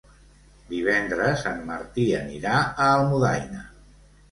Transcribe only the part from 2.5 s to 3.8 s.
a Almudaina.